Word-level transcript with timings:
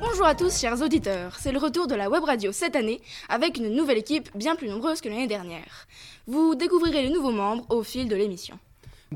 Bonjour 0.00 0.26
à 0.26 0.34
tous 0.34 0.58
chers 0.58 0.82
auditeurs, 0.82 1.36
c'est 1.38 1.52
le 1.52 1.58
retour 1.58 1.86
de 1.86 1.94
la 1.94 2.10
web 2.10 2.24
radio 2.24 2.50
cette 2.52 2.76
année 2.76 3.00
avec 3.28 3.56
une 3.56 3.74
nouvelle 3.74 3.98
équipe 3.98 4.28
bien 4.34 4.56
plus 4.56 4.68
nombreuse 4.68 5.00
que 5.00 5.08
l'année 5.08 5.26
dernière. 5.26 5.86
Vous 6.26 6.54
découvrirez 6.54 7.02
les 7.02 7.10
nouveaux 7.10 7.30
membres 7.30 7.64
au 7.68 7.82
fil 7.82 8.08
de 8.08 8.16
l'émission. 8.16 8.58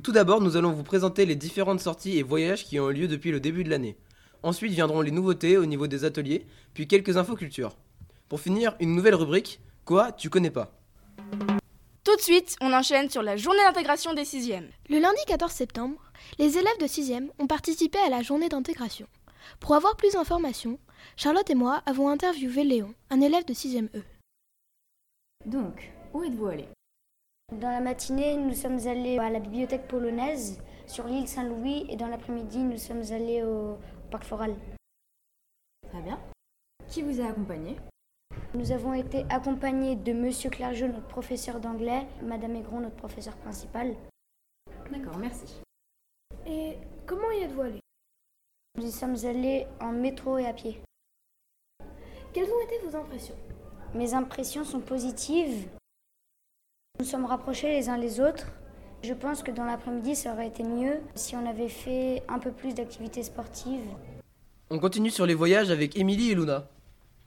Tout 0.03 0.13
d'abord, 0.13 0.41
nous 0.41 0.57
allons 0.57 0.73
vous 0.73 0.85
présenter 0.85 1.27
les 1.27 1.35
différentes 1.35 1.81
sorties 1.81 2.19
et 2.19 2.23
voyages 2.23 2.65
qui 2.65 2.79
ont 2.79 2.91
eu 2.91 2.95
lieu 2.95 3.09
depuis 3.09 3.31
le 3.31 3.41
début 3.41 3.65
de 3.65 3.71
l'année. 3.71 3.97
Ensuite 4.43 4.73
viendront 4.73 5.01
les 5.01 5.11
nouveautés 5.11 5.57
au 5.57 5.67
niveau 5.67 5.87
des 5.87 6.05
ateliers, 6.05 6.47
puis 6.73 6.87
quelques 6.87 7.17
infos 7.17 7.37
culture. 7.37 7.77
Pour 8.29 8.41
finir, 8.41 8.75
une 8.81 8.95
nouvelle 8.95 9.15
rubrique 9.15 9.61
Quoi 9.85 10.13
tu 10.13 10.31
connais 10.31 10.51
pas? 10.51 10.82
Tout 12.05 12.17
de 12.17 12.21
suite, 12.21 12.57
on 12.61 12.73
enchaîne 12.73 13.09
sur 13.09 13.23
la 13.23 13.37
journée 13.37 13.63
d'intégration 13.65 14.13
des 14.13 14.25
6e. 14.25 14.69
Le 14.89 14.99
lundi 14.99 15.21
14 15.29 15.53
septembre, 15.53 16.01
les 16.37 16.59
élèves 16.59 16.79
de 16.81 16.87
6e 16.87 17.31
ont 17.39 17.47
participé 17.47 17.97
à 18.01 18.09
la 18.09 18.23
journée 18.23 18.49
d'intégration. 18.49 19.07
Pour 19.61 19.77
avoir 19.77 19.97
plus 19.97 20.15
d'informations, 20.15 20.81
Charlotte 21.17 21.49
et 21.49 21.55
moi 21.55 21.81
avons 21.87 22.09
interviewé 22.09 22.65
Léon, 22.65 22.93
un 23.11 23.21
élève 23.21 23.45
de 23.45 23.55
6e 23.55 23.89
E. 23.95 24.03
Donc, 25.47 25.93
où 26.13 26.25
êtes-vous 26.25 26.47
allé 26.47 26.69
Dans 27.53 27.71
la 27.71 27.81
matinée, 27.81 28.37
nous 28.37 28.55
sommes 28.55 28.85
allés 28.89 29.19
à 29.19 29.31
la 29.31 29.39
bibliothèque 29.39 29.87
polonaise 29.87 30.61
sur 30.89 31.07
l'île 31.07 31.29
Saint-Louis 31.29 31.87
et 31.89 31.95
dans 31.95 32.09
l'après-midi, 32.09 32.59
nous 32.59 32.79
sommes 32.79 33.05
allés 33.13 33.45
au 33.45 33.79
parc 34.11 34.25
floral. 34.25 34.57
Très 35.89 36.03
bien. 36.03 36.19
Qui 36.89 37.03
vous 37.03 37.21
a 37.21 37.29
accompagné 37.29 37.77
Nous 38.55 38.71
avons 38.71 38.93
été 38.93 39.25
accompagnés 39.31 39.97
de 39.97 40.13
Monsieur 40.13 40.51
Clergeau, 40.51 40.87
notre 40.87 41.07
professeur 41.07 41.59
d'anglais, 41.59 42.07
Madame 42.23 42.55
Aigron, 42.57 42.81
notre 42.81 42.97
professeur 42.97 43.35
principal. 43.37 43.95
D'accord, 44.91 45.17
merci. 45.17 45.63
Et 46.47 46.77
comment 47.07 47.31
y 47.31 47.45
êtes-vous 47.45 47.63
allé 47.63 47.81
Nous 48.77 48.87
y 48.87 48.93
sommes 48.93 49.17
allés 49.25 49.67
en 49.81 49.93
métro 49.93 50.37
et 50.37 50.45
à 50.45 50.53
pied. 50.53 50.83
Quelles 52.35 52.51
ont 52.51 52.61
été 52.67 52.79
vos 52.87 52.95
impressions? 52.95 53.37
Mes 53.95 54.13
impressions 54.13 54.65
sont 54.65 54.81
positives. 54.81 55.69
Nous 57.01 57.07
sommes 57.07 57.25
rapprochés 57.25 57.69
les 57.69 57.89
uns 57.89 57.97
les 57.97 58.21
autres. 58.21 58.53
Je 59.03 59.15
pense 59.15 59.43
que 59.43 59.51
dans 59.51 59.65
l'après-midi, 59.65 60.15
ça 60.15 60.35
aurait 60.35 60.49
été 60.49 60.63
mieux 60.63 61.01
si 61.15 61.37
on 61.37 61.47
avait 61.47 61.71
fait 61.71 62.23
un 62.29 62.39
peu 62.39 62.53
plus 62.53 62.75
d'activités 62.75 63.23
sportives. 63.23 63.89
On 64.69 64.79
continue 64.79 65.11
sur 65.11 65.25
les 65.25 65.35
voyages 65.35 65.71
avec 65.71 65.97
Émilie 65.97 66.33
et 66.33 66.35
Luna. 66.35 66.69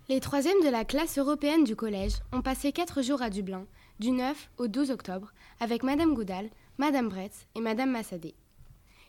Les 0.08 0.20
troisièmes 0.20 0.62
de 0.64 0.70
la 0.70 0.86
classe 0.86 1.18
européenne 1.18 1.64
du 1.64 1.76
collège 1.76 2.14
ont 2.32 2.44
passé 2.44 2.72
quatre 2.72 3.02
jours 3.02 3.24
à 3.24 3.32
Dublin, 3.32 3.66
du 4.00 4.12
9 4.12 4.52
au 4.60 4.68
12 4.68 4.92
octobre, 4.92 5.34
avec 5.60 5.82
Madame 5.82 6.14
Goudal, 6.14 6.52
Madame 6.78 7.10
Bretz 7.10 7.48
et 7.56 7.60
Madame 7.60 7.90
Massadé. 7.90 8.36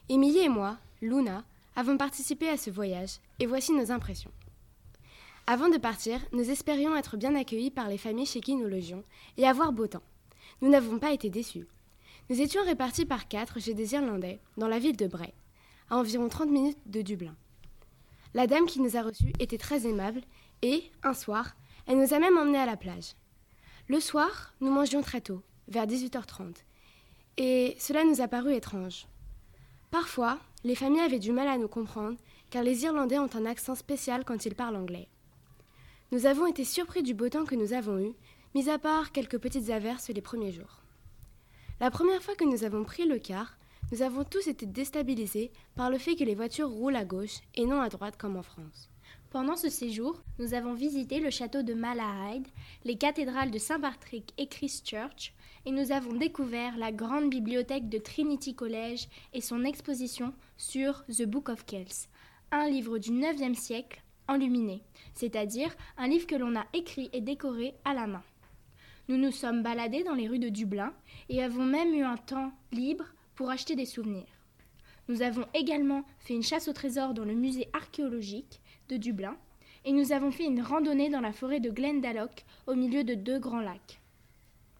Émilie 0.08 0.38
et 0.38 0.48
moi, 0.48 0.78
Luna, 1.02 1.44
avons 1.74 1.98
participé 1.98 2.48
à 2.48 2.56
ce 2.56 2.70
voyage, 2.70 3.18
et 3.40 3.46
voici 3.46 3.72
nos 3.72 3.92
impressions. 3.92 4.30
Avant 5.46 5.68
de 5.68 5.76
partir, 5.76 6.18
nous 6.32 6.48
espérions 6.48 6.96
être 6.96 7.18
bien 7.18 7.34
accueillis 7.34 7.70
par 7.70 7.88
les 7.88 7.98
familles 7.98 8.24
chez 8.24 8.40
qui 8.40 8.54
nous 8.54 8.66
logions 8.66 9.04
et 9.36 9.46
avoir 9.46 9.72
beau 9.72 9.88
temps. 9.88 10.02
Nous 10.62 10.70
n'avons 10.70 10.98
pas 10.98 11.12
été 11.12 11.28
déçus. 11.28 11.66
Nous 12.30 12.40
étions 12.40 12.64
répartis 12.64 13.04
par 13.04 13.28
quatre 13.28 13.60
chez 13.60 13.74
des 13.74 13.92
Irlandais, 13.92 14.40
dans 14.56 14.66
la 14.66 14.78
ville 14.78 14.96
de 14.96 15.06
Bray, 15.06 15.34
à 15.90 15.98
environ 15.98 16.30
30 16.30 16.48
minutes 16.48 16.78
de 16.86 17.02
Dublin. 17.02 17.36
La 18.32 18.46
dame 18.46 18.66
qui 18.66 18.80
nous 18.80 18.96
a 18.96 19.02
reçus 19.02 19.32
était 19.38 19.56
très 19.58 19.86
aimable 19.86 20.20
et, 20.62 20.90
un 21.02 21.14
soir, 21.14 21.56
elle 21.86 21.98
nous 21.98 22.14
a 22.14 22.18
même 22.18 22.38
emmenés 22.38 22.58
à 22.58 22.66
la 22.66 22.76
plage. 22.76 23.14
Le 23.88 24.00
soir, 24.00 24.54
nous 24.60 24.70
mangions 24.70 25.02
très 25.02 25.20
tôt, 25.20 25.42
vers 25.68 25.86
18h30, 25.86 26.54
et 27.36 27.76
cela 27.78 28.04
nous 28.04 28.20
a 28.20 28.28
paru 28.28 28.54
étrange. 28.54 29.06
Parfois, 29.90 30.38
les 30.64 30.74
familles 30.74 31.00
avaient 31.00 31.18
du 31.18 31.32
mal 31.32 31.48
à 31.48 31.58
nous 31.58 31.68
comprendre, 31.68 32.18
car 32.50 32.62
les 32.62 32.84
Irlandais 32.84 33.18
ont 33.18 33.30
un 33.34 33.46
accent 33.46 33.74
spécial 33.74 34.24
quand 34.24 34.46
ils 34.46 34.54
parlent 34.54 34.76
anglais. 34.76 35.08
Nous 36.12 36.26
avons 36.26 36.46
été 36.46 36.64
surpris 36.64 37.02
du 37.02 37.14
beau 37.14 37.28
temps 37.28 37.44
que 37.44 37.54
nous 37.54 37.72
avons 37.72 37.98
eu, 37.98 38.12
mis 38.54 38.68
à 38.70 38.78
part 38.78 39.12
quelques 39.12 39.38
petites 39.38 39.70
averses 39.70 40.08
les 40.08 40.20
premiers 40.20 40.52
jours. 40.52 40.82
La 41.78 41.90
première 41.90 42.22
fois 42.22 42.34
que 42.34 42.44
nous 42.44 42.64
avons 42.64 42.84
pris 42.84 43.06
le 43.06 43.18
car, 43.18 43.58
nous 43.92 44.02
avons 44.02 44.24
tous 44.24 44.48
été 44.48 44.66
déstabilisés 44.66 45.52
par 45.74 45.90
le 45.90 45.98
fait 45.98 46.16
que 46.16 46.24
les 46.24 46.34
voitures 46.34 46.70
roulent 46.70 46.96
à 46.96 47.04
gauche 47.04 47.40
et 47.54 47.66
non 47.66 47.80
à 47.80 47.88
droite 47.88 48.16
comme 48.16 48.36
en 48.36 48.42
France. 48.42 48.88
Pendant 49.30 49.56
ce 49.56 49.68
séjour, 49.68 50.22
nous 50.38 50.54
avons 50.54 50.74
visité 50.74 51.18
le 51.18 51.30
château 51.30 51.62
de 51.62 51.74
Malahide, 51.74 52.46
les 52.84 52.96
cathédrales 52.96 53.50
de 53.50 53.58
Saint-Patrick 53.58 54.32
et 54.38 54.46
Christchurch, 54.46 55.34
et 55.64 55.72
nous 55.72 55.90
avons 55.90 56.14
découvert 56.14 56.76
la 56.78 56.92
grande 56.92 57.28
bibliothèque 57.28 57.88
de 57.88 57.98
Trinity 57.98 58.54
College 58.54 59.08
et 59.34 59.40
son 59.40 59.64
exposition 59.64 60.32
sur 60.56 61.04
The 61.06 61.24
Book 61.24 61.48
of 61.48 61.66
Kells, 61.66 62.06
un 62.52 62.68
livre 62.68 62.98
du 62.98 63.10
9e 63.10 63.54
siècle 63.54 64.00
enluminé, 64.28 64.82
c'est-à-dire 65.12 65.74
un 65.98 66.06
livre 66.06 66.28
que 66.28 66.36
l'on 66.36 66.56
a 66.56 66.66
écrit 66.72 67.10
et 67.12 67.20
décoré 67.20 67.74
à 67.84 67.94
la 67.94 68.06
main. 68.06 68.22
Nous 69.08 69.16
nous 69.16 69.32
sommes 69.32 69.62
baladés 69.62 70.04
dans 70.04 70.14
les 70.14 70.28
rues 70.28 70.38
de 70.38 70.48
Dublin 70.48 70.94
et 71.28 71.42
avons 71.42 71.64
même 71.64 71.92
eu 71.94 72.02
un 72.02 72.16
temps 72.16 72.52
libre 72.70 73.04
pour 73.34 73.50
acheter 73.50 73.74
des 73.74 73.86
souvenirs. 73.86 74.26
Nous 75.08 75.22
avons 75.22 75.46
également 75.52 76.04
fait 76.18 76.34
une 76.34 76.42
chasse 76.42 76.68
au 76.68 76.72
trésor 76.72 77.12
dans 77.12 77.24
le 77.24 77.34
musée 77.34 77.68
archéologique 77.72 78.60
de 78.88 78.96
Dublin 78.96 79.36
et 79.86 79.92
nous 79.92 80.12
avons 80.12 80.32
fait 80.32 80.44
une 80.44 80.60
randonnée 80.60 81.08
dans 81.08 81.20
la 81.20 81.32
forêt 81.32 81.60
de 81.60 81.70
Glendalough 81.70 82.44
au 82.66 82.74
milieu 82.74 83.04
de 83.04 83.14
deux 83.14 83.38
grands 83.38 83.60
lacs. 83.60 84.00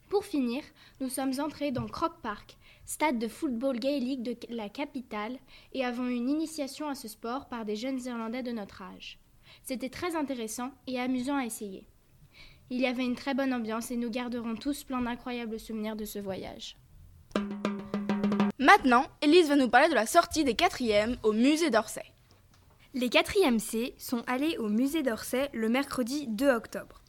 Pour 0.09 0.25
finir, 0.25 0.63
nous 1.01 1.09
sommes 1.09 1.33
entrés 1.39 1.73
dans 1.73 1.87
Croke 1.87 2.21
Park, 2.23 2.57
stade 2.85 3.19
de 3.19 3.29
football 3.29 3.79
gaélique 3.79 4.23
de 4.23 4.37
la 4.51 4.69
capitale, 4.69 5.39
et 5.73 5.85
avons 5.85 6.07
eu 6.07 6.15
une 6.15 6.29
initiation 6.29 6.89
à 6.89 6.95
ce 6.95 7.09
sport 7.09 7.47
par 7.47 7.65
des 7.65 7.77
jeunes 7.77 8.01
Irlandais 8.05 8.43
de 8.43 8.53
notre 8.53 8.83
âge. 8.83 9.19
C'était 9.63 9.89
très 9.89 10.15
intéressant 10.15 10.71
et 10.87 11.01
amusant 11.01 11.37
à 11.37 11.45
essayer. 11.45 11.87
Il 12.71 12.81
y 12.81 12.87
avait 12.87 13.05
une 13.05 13.15
très 13.15 13.35
bonne 13.35 13.55
ambiance 13.55 13.91
et 13.93 13.97
nous 13.97 14.11
garderons 14.11 14.57
tous 14.57 14.83
plein 14.83 15.01
d'incroyables 15.01 15.61
souvenirs 15.61 15.97
de 15.97 16.05
ce 16.05 16.19
voyage. 16.19 16.77
Maintenant, 18.59 19.07
Elise 19.23 19.49
va 19.49 19.57
nous 19.57 19.69
parler 19.69 19.89
de 19.89 19.95
la 19.95 20.07
sortie 20.07 20.43
des 20.43 20.55
4e 20.55 21.17
au 21.23 21.33
musée 21.33 21.71
d'Orsay. 21.71 22.16
Les 22.99 23.11
4e 23.11 23.59
C 23.59 23.95
sont 23.99 24.23
allés 24.27 24.57
au 24.57 24.71
musée 24.71 25.03
d'Orsay 25.03 25.51
le 25.53 25.69
mercredi 25.69 26.29
2 26.29 26.49
octobre. 26.49 27.03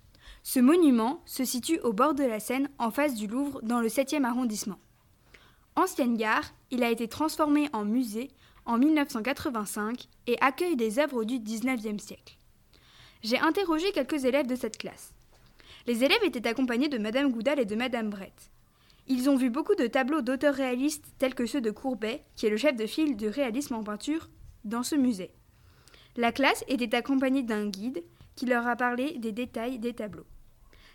Ce 0.44 0.60
monument 0.60 1.22
se 1.26 1.46
situe 1.46 1.80
au 1.80 1.94
bord 1.94 2.14
de 2.14 2.26
la 2.26 2.42
Seine 2.42 2.68
en 2.78 2.92
face 2.92 3.16
du 3.16 3.26
Louvre 3.26 3.62
dans 3.62 3.80
le 3.80 3.88
7e 3.88 4.26
arrondissement. 4.26 4.80
Ancienne 5.78 6.18
gare, 6.18 6.54
il 6.72 6.84
a 6.84 6.92
été 6.92 7.08
transformé 7.08 7.70
en 7.72 7.86
musée 7.86 8.28
en 8.66 8.78
1985 8.78 10.10
et 10.28 10.36
accueille 10.42 10.76
des 10.76 11.00
œuvres 11.00 11.24
du 11.24 11.36
19e 11.36 12.00
siècle. 12.00 12.38
J'ai 13.24 13.40
interrogé 13.40 13.90
quelques 13.94 14.26
élèves 14.26 14.48
de 14.48 14.56
cette 14.56 14.78
classe. 14.78 15.14
Les 15.86 16.04
élèves 16.04 16.26
étaient 16.26 16.50
accompagnés 16.50 16.90
de 16.90 16.98
Madame 16.98 17.32
Goudal 17.32 17.62
et 17.62 17.66
de 17.66 17.78
Madame 17.78 18.10
Brett. 18.10 18.52
Ils 19.08 19.30
ont 19.30 19.38
vu 19.38 19.50
beaucoup 19.50 19.76
de 19.76 19.88
tableaux 19.88 20.22
d'auteurs 20.22 20.56
réalistes 20.56 21.06
tels 21.18 21.34
que 21.34 21.46
ceux 21.46 21.62
de 21.62 21.72
Courbet, 21.72 22.26
qui 22.36 22.46
est 22.46 22.50
le 22.50 22.58
chef 22.58 22.76
de 22.76 22.88
file 22.88 23.16
du 23.16 23.30
réalisme 23.30 23.76
en 23.76 23.86
peinture, 23.86 24.28
dans 24.66 24.84
ce 24.84 24.96
musée. 24.96 25.32
La 26.20 26.32
classe 26.32 26.64
était 26.68 26.96
accompagnée 26.96 27.44
d'un 27.44 27.68
guide 27.68 28.04
qui 28.36 28.48
leur 28.48 28.66
a 28.66 28.76
parlé 28.76 29.20
des 29.20 29.32
détails 29.32 29.78
des 29.78 29.94
tableaux. 29.94 30.26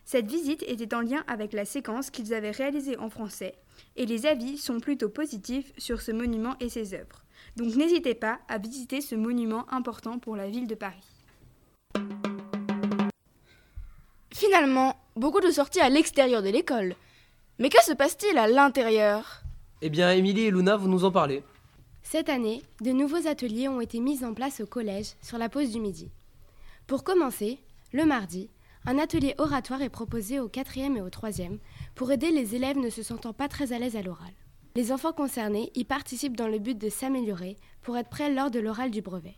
Cette 0.05 0.28
visite 0.28 0.65
était 0.66 0.97
en 0.97 1.00
lien 1.00 1.22
avec 1.28 1.53
la 1.53 1.65
séquence 1.65 2.10
qu'ils 2.10 2.34
avaient 2.34 2.50
réalisée 2.50 2.99
en 2.99 3.09
français, 3.09 3.55
et 3.94 4.05
les 4.05 4.27
avis 4.27 4.59
sont 4.59 4.81
plutôt 4.81 5.09
positifs 5.09 5.72
sur 5.78 6.00
ce 6.00 6.10
monument 6.10 6.56
et 6.59 6.69
ses 6.69 6.94
œuvres. 6.94 7.22
Donc 7.55 7.77
n'hésitez 7.77 8.16
pas 8.16 8.41
à 8.49 8.59
visiter 8.59 9.00
ce 9.00 9.15
monument 9.15 9.65
important 9.72 10.19
pour 10.19 10.34
la 10.34 10.50
ville 10.50 10.66
de 10.66 10.75
Paris. 10.75 11.06
Finalement, 14.34 14.97
beaucoup 15.15 15.41
de 15.41 15.53
sorties 15.53 15.81
à 15.81 15.89
l'extérieur 15.89 16.42
de 16.42 16.48
l'école. 16.48 16.97
Mais 17.60 17.69
que 17.69 17.83
se 17.84 17.92
passe-t-il 17.92 18.36
à 18.39 18.48
l'intérieur? 18.48 19.42
Eh 19.83 19.89
bien, 19.89 20.10
Émilie 20.10 20.47
et 20.47 20.51
Luna 20.51 20.77
vont 20.77 20.89
nous 20.89 21.04
en 21.04 21.13
parler. 21.13 21.45
Cette 22.12 22.28
année, 22.28 22.62
de 22.82 22.91
nouveaux 22.91 23.26
ateliers 23.26 23.68
ont 23.68 23.80
été 23.80 23.98
mis 23.98 24.22
en 24.22 24.34
place 24.34 24.60
au 24.60 24.66
collège 24.66 25.14
sur 25.22 25.38
la 25.38 25.48
pause 25.48 25.70
du 25.70 25.80
midi. 25.80 26.10
Pour 26.86 27.04
commencer, 27.04 27.59
le 27.94 28.04
mardi, 28.04 28.50
un 28.84 28.98
atelier 28.98 29.34
oratoire 29.38 29.80
est 29.80 29.88
proposé 29.88 30.38
aux 30.38 30.50
4e 30.50 30.98
et 30.98 31.00
aux 31.00 31.09
3e 31.09 31.59
pour 31.94 32.12
aider 32.12 32.30
les 32.30 32.54
élèves 32.54 32.76
ne 32.76 32.91
se 32.91 33.03
sentant 33.03 33.32
pas 33.32 33.48
très 33.48 33.72
à 33.72 33.78
l'aise 33.78 33.97
à 33.97 34.03
l'oral. 34.03 34.34
Les 34.76 34.92
enfants 34.92 35.14
concernés 35.14 35.72
y 35.74 35.84
participent 35.84 36.36
dans 36.36 36.48
le 36.48 36.59
but 36.59 36.76
de 36.76 36.91
s'améliorer 36.91 37.56
pour 37.80 37.97
être 37.97 38.10
prêts 38.10 38.30
lors 38.30 38.50
de 38.50 38.60
l'oral 38.60 38.91
du 38.91 39.00
brevet. 39.00 39.36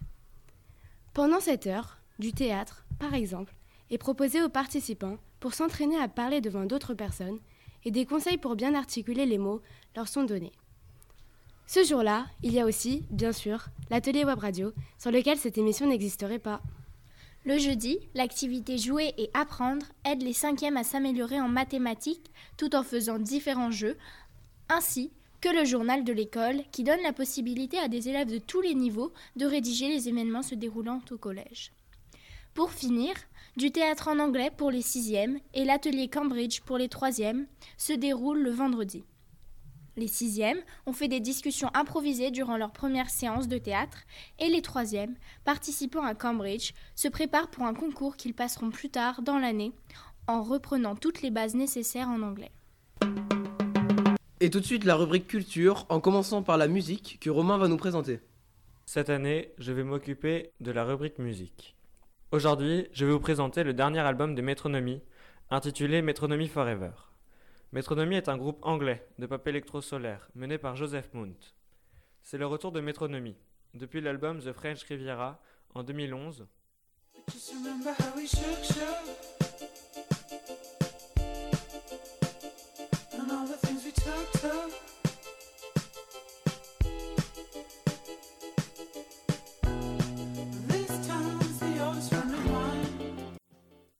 Pendant 1.12 1.38
cette 1.38 1.68
heure, 1.68 1.98
du 2.18 2.32
théâtre, 2.32 2.86
par 2.98 3.14
exemple, 3.14 3.54
est 3.92 3.98
proposé 3.98 4.42
aux 4.42 4.48
participants 4.48 5.18
pour 5.38 5.54
s'entraîner 5.54 5.98
à 5.98 6.08
parler 6.08 6.40
devant 6.40 6.64
d'autres 6.64 6.94
personnes 6.94 7.38
et 7.84 7.92
des 7.92 8.04
conseils 8.04 8.36
pour 8.36 8.56
bien 8.56 8.74
articuler 8.74 9.26
les 9.26 9.38
mots 9.38 9.62
leur 9.94 10.08
sont 10.08 10.24
donnés. 10.24 10.50
Ce 11.66 11.82
jour-là, 11.82 12.26
il 12.42 12.52
y 12.52 12.60
a 12.60 12.66
aussi, 12.66 13.04
bien 13.10 13.32
sûr, 13.32 13.66
l'atelier 13.90 14.24
web 14.24 14.38
radio, 14.38 14.72
sur 14.98 15.10
lequel 15.10 15.38
cette 15.38 15.58
émission 15.58 15.86
n'existerait 15.86 16.38
pas. 16.38 16.60
Le 17.46 17.58
jeudi, 17.58 17.98
l'activité 18.14 18.78
jouer 18.78 19.12
et 19.18 19.30
apprendre 19.34 19.84
aide 20.04 20.22
les 20.22 20.32
cinquièmes 20.32 20.76
à 20.76 20.84
s'améliorer 20.84 21.40
en 21.40 21.48
mathématiques 21.48 22.30
tout 22.56 22.74
en 22.74 22.82
faisant 22.82 23.18
différents 23.18 23.70
jeux 23.70 23.98
ainsi 24.70 25.10
que 25.42 25.48
le 25.50 25.66
journal 25.66 26.04
de 26.04 26.12
l'école 26.12 26.62
qui 26.72 26.84
donne 26.84 27.02
la 27.02 27.12
possibilité 27.12 27.78
à 27.78 27.88
des 27.88 28.08
élèves 28.08 28.30
de 28.30 28.38
tous 28.38 28.62
les 28.62 28.74
niveaux 28.74 29.12
de 29.36 29.44
rédiger 29.44 29.88
les 29.88 30.08
événements 30.08 30.42
se 30.42 30.54
déroulant 30.54 31.02
au 31.10 31.18
collège. 31.18 31.72
Pour 32.54 32.72
finir, 32.72 33.12
du 33.56 33.70
théâtre 33.70 34.08
en 34.08 34.20
anglais 34.20 34.50
pour 34.56 34.70
les 34.70 34.80
sixièmes 34.80 35.38
et 35.52 35.64
l'atelier 35.64 36.08
Cambridge 36.08 36.60
pour 36.60 36.78
les 36.78 36.88
troisièmes 36.88 37.46
se 37.76 37.92
déroulent 37.92 38.42
le 38.42 38.50
vendredi. 38.52 39.04
Les 39.96 40.08
sixièmes 40.08 40.58
ont 40.86 40.92
fait 40.92 41.06
des 41.06 41.20
discussions 41.20 41.70
improvisées 41.72 42.32
durant 42.32 42.56
leur 42.56 42.72
première 42.72 43.10
séance 43.10 43.46
de 43.46 43.58
théâtre 43.58 43.98
et 44.40 44.48
les 44.48 44.60
troisièmes, 44.60 45.14
participant 45.44 46.02
à 46.02 46.14
Cambridge, 46.16 46.72
se 46.96 47.06
préparent 47.06 47.48
pour 47.48 47.64
un 47.64 47.74
concours 47.74 48.16
qu'ils 48.16 48.34
passeront 48.34 48.70
plus 48.70 48.90
tard 48.90 49.22
dans 49.22 49.38
l'année 49.38 49.72
en 50.26 50.42
reprenant 50.42 50.96
toutes 50.96 51.22
les 51.22 51.30
bases 51.30 51.54
nécessaires 51.54 52.08
en 52.08 52.22
anglais. 52.22 52.50
Et 54.40 54.50
tout 54.50 54.60
de 54.60 54.64
suite 54.64 54.84
la 54.84 54.96
rubrique 54.96 55.28
culture, 55.28 55.86
en 55.88 56.00
commençant 56.00 56.42
par 56.42 56.56
la 56.56 56.66
musique 56.66 57.18
que 57.20 57.30
Romain 57.30 57.56
va 57.56 57.68
nous 57.68 57.76
présenter. 57.76 58.20
Cette 58.86 59.10
année, 59.10 59.52
je 59.58 59.72
vais 59.72 59.84
m'occuper 59.84 60.50
de 60.60 60.72
la 60.72 60.84
rubrique 60.84 61.18
musique. 61.18 61.76
Aujourd'hui, 62.32 62.88
je 62.92 63.06
vais 63.06 63.12
vous 63.12 63.20
présenter 63.20 63.62
le 63.62 63.72
dernier 63.72 64.00
album 64.00 64.34
de 64.34 64.42
Metronomy, 64.42 65.00
intitulé 65.50 66.02
Metronomy 66.02 66.48
Forever. 66.48 66.90
Metronomy 67.74 68.14
est 68.14 68.28
un 68.28 68.36
groupe 68.36 68.60
anglais 68.62 69.04
de 69.18 69.26
pop 69.26 69.44
électro-solaire 69.48 70.28
mené 70.36 70.58
par 70.58 70.76
Joseph 70.76 71.12
Mount. 71.12 71.56
C'est 72.22 72.38
le 72.38 72.46
retour 72.46 72.70
de 72.70 72.80
Metronomy, 72.80 73.34
depuis 73.74 74.00
l'album 74.00 74.38
The 74.38 74.52
French 74.52 74.84
Riviera 74.84 75.42
en 75.74 75.82
2011. 75.82 76.46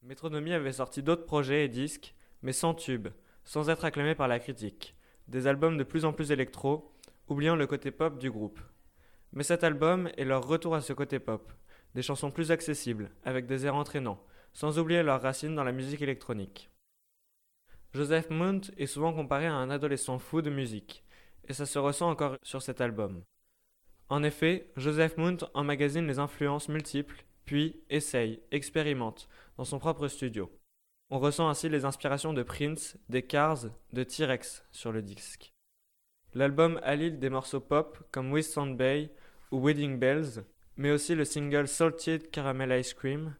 Metronomy 0.04 0.52
avait 0.52 0.72
sorti 0.74 1.02
d'autres 1.02 1.26
projets 1.26 1.64
et 1.64 1.68
disques, 1.68 2.14
mais 2.42 2.52
sans 2.52 2.74
tube, 2.74 3.08
sans 3.44 3.70
être 3.70 3.84
acclamé 3.84 4.14
par 4.14 4.28
la 4.28 4.38
critique. 4.38 4.94
Des 5.28 5.46
albums 5.46 5.76
de 5.76 5.84
plus 5.84 6.04
en 6.04 6.12
plus 6.12 6.30
électro, 6.30 6.92
oubliant 7.28 7.56
le 7.56 7.66
côté 7.66 7.90
pop 7.90 8.18
du 8.18 8.30
groupe. 8.30 8.60
Mais 9.32 9.42
cet 9.42 9.64
album 9.64 10.08
est 10.16 10.24
leur 10.24 10.46
retour 10.46 10.74
à 10.74 10.80
ce 10.80 10.92
côté 10.92 11.18
pop, 11.18 11.52
des 11.94 12.02
chansons 12.02 12.30
plus 12.30 12.50
accessibles, 12.50 13.10
avec 13.24 13.46
des 13.46 13.66
airs 13.66 13.74
entraînants, 13.74 14.22
sans 14.52 14.78
oublier 14.78 15.02
leurs 15.02 15.22
racines 15.22 15.54
dans 15.54 15.64
la 15.64 15.72
musique 15.72 16.02
électronique. 16.02 16.70
Joseph 17.92 18.30
Mount 18.30 18.60
est 18.76 18.86
souvent 18.86 19.12
comparé 19.12 19.46
à 19.46 19.54
un 19.54 19.70
adolescent 19.70 20.18
fou 20.18 20.42
de 20.42 20.50
musique, 20.50 21.04
et 21.46 21.52
ça 21.52 21.66
se 21.66 21.78
ressent 21.78 22.10
encore 22.10 22.36
sur 22.42 22.62
cet 22.62 22.80
album. 22.80 23.22
En 24.08 24.22
effet, 24.22 24.70
Joseph 24.76 25.16
Mount 25.16 25.38
emmagasine 25.54 26.06
les 26.06 26.18
influences 26.18 26.68
multiples, 26.68 27.24
puis 27.44 27.82
essaye, 27.90 28.40
expérimente, 28.50 29.28
dans 29.56 29.64
son 29.64 29.78
propre 29.78 30.08
studio. 30.08 30.50
On 31.14 31.20
ressent 31.20 31.48
ainsi 31.48 31.68
les 31.68 31.84
inspirations 31.84 32.32
de 32.32 32.42
Prince, 32.42 32.98
des 33.08 33.22
Cars, 33.22 33.66
de 33.92 34.02
T-Rex 34.02 34.64
sur 34.72 34.90
le 34.90 35.00
disque. 35.00 35.54
L'album 36.34 36.80
allie 36.82 37.12
des 37.12 37.30
morceaux 37.30 37.60
pop 37.60 37.96
comme 38.10 38.32
With 38.32 38.44
Sound 38.44 38.76
Bay 38.76 39.12
ou 39.52 39.64
Wedding 39.64 40.00
Bells, 40.00 40.44
mais 40.76 40.90
aussi 40.90 41.14
le 41.14 41.24
single 41.24 41.68
Salted 41.68 42.32
Caramel 42.32 42.80
Ice 42.80 42.94
Cream. 42.94 43.36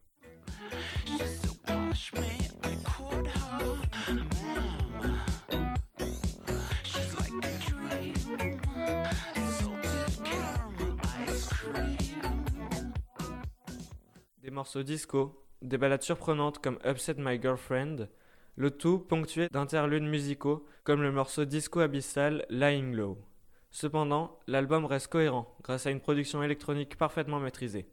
Des 14.45 14.51
morceaux 14.53 14.85
disco, 14.85 15.44
des 15.65 15.79
ballades 15.79 16.03
surprenantes 16.03 16.59
comme 16.59 16.79
Upset 16.85 17.17
My 17.19 17.41
Girlfriend, 17.41 18.09
le 18.57 18.71
tout 18.71 18.99
ponctué 18.99 19.49
d'interludes 19.49 20.05
musicaux 20.05 20.67
comme 20.85 21.03
le 21.03 21.11
morceau 21.11 21.45
disco 21.45 21.81
abyssal 21.81 22.45
Lying 22.51 22.95
Low. 22.95 23.19
Cependant, 23.71 24.39
l'album 24.47 24.85
reste 24.85 25.09
cohérent 25.09 25.57
grâce 25.63 25.87
à 25.87 25.91
une 25.91 26.01
production 26.01 26.43
électronique 26.43 26.97
parfaitement 26.97 27.41
maîtrisée. 27.41 27.89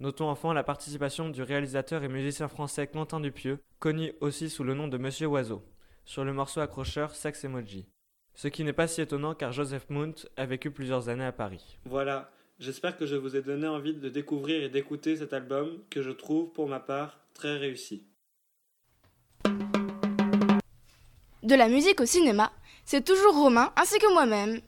Notons 0.00 0.28
enfin 0.28 0.52
la 0.52 0.64
participation 0.64 1.28
du 1.28 1.42
réalisateur 1.42 2.02
et 2.02 2.08
musicien 2.08 2.48
français 2.48 2.86
Quentin 2.86 3.20
Dupieux, 3.20 3.60
connu 3.78 4.12
aussi 4.20 4.50
sous 4.50 4.64
le 4.64 4.74
nom 4.74 4.88
de 4.88 4.98
Monsieur 4.98 5.26
Oiseau, 5.26 5.62
sur 6.04 6.24
le 6.24 6.32
morceau 6.32 6.60
accrocheur 6.60 7.14
Sex 7.14 7.44
Emoji. 7.44 7.86
Ce 8.34 8.48
qui 8.48 8.64
n'est 8.64 8.72
pas 8.72 8.88
si 8.88 9.00
étonnant 9.00 9.34
car 9.34 9.52
Joseph 9.52 9.88
Mount 9.88 10.26
a 10.36 10.44
vécu 10.44 10.70
plusieurs 10.70 11.08
années 11.08 11.24
à 11.24 11.32
Paris. 11.32 11.78
Voilà, 11.84 12.30
J'espère 12.58 12.96
que 12.96 13.04
je 13.04 13.16
vous 13.16 13.36
ai 13.36 13.42
donné 13.42 13.68
envie 13.68 13.92
de 13.92 14.08
découvrir 14.08 14.62
et 14.62 14.70
d'écouter 14.70 15.16
cet 15.16 15.34
album 15.34 15.82
que 15.90 16.00
je 16.00 16.10
trouve 16.10 16.52
pour 16.52 16.68
ma 16.68 16.80
part 16.80 17.20
très 17.34 17.58
réussi. 17.58 18.06
De 21.42 21.54
la 21.54 21.68
musique 21.68 22.00
au 22.00 22.06
cinéma, 22.06 22.50
c'est 22.86 23.04
toujours 23.04 23.34
Romain 23.34 23.72
ainsi 23.76 23.98
que 23.98 24.10
moi-même. 24.10 24.60